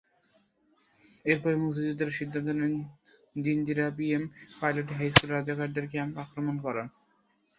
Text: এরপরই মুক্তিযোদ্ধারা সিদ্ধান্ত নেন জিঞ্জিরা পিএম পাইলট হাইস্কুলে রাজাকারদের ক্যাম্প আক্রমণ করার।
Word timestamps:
এরপরই 1.25 1.59
মুক্তিযোদ্ধারা 1.63 2.17
সিদ্ধান্ত 2.19 2.49
নেন 2.59 2.73
জিঞ্জিরা 3.35 3.87
পিএম 3.97 4.23
পাইলট 4.59 4.87
হাইস্কুলে 4.97 5.31
রাজাকারদের 5.31 5.85
ক্যাম্প 5.91 6.13
আক্রমণ 6.23 6.55
করার। 6.65 6.87